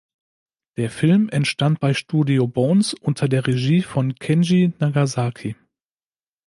[0.77, 5.55] Der Film entstand bei Studio Bones unter der Regie von Kenji Nagasaki.